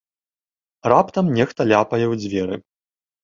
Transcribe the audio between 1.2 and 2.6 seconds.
нехта ляпае ў дзверы.